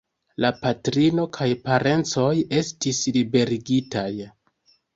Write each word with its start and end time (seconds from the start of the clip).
La 0.45 0.49
patrino 0.61 1.25
kaj 1.37 1.47
parencoj 1.67 2.31
estis 2.63 3.05
liberigitaj. 3.21 4.09